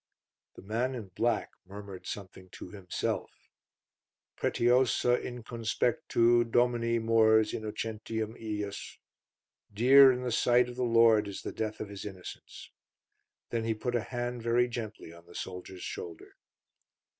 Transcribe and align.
The 0.55 0.63
man 0.63 0.95
in 0.95 1.09
black 1.09 1.51
murmured 1.63 2.07
something 2.07 2.49
to 2.53 2.69
himself: 2.71 3.51
"Pretiosa 4.35 5.21
in 5.23 5.43
conspectu 5.43 6.43
Domini 6.49 6.97
mors 6.97 7.53
innocentium 7.53 8.33
ejus" 8.35 8.97
Dear 9.71 10.11
in 10.11 10.23
the 10.23 10.31
sight 10.31 10.69
of 10.69 10.75
the 10.75 10.81
Lord 10.83 11.27
is 11.27 11.43
the 11.43 11.51
death 11.53 11.79
of 11.79 11.89
His 11.89 12.03
innocents. 12.03 12.71
Then 13.51 13.63
he 13.63 13.75
put 13.75 13.93
a 13.93 14.01
hand 14.01 14.41
very 14.41 14.67
gently 14.67 15.13
on 15.13 15.27
the 15.27 15.35
soldier's 15.35 15.83
shoulder. 15.83 16.35